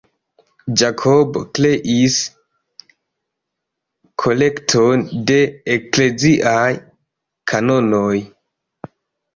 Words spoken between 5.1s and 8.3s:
de ekleziaj kanonoj".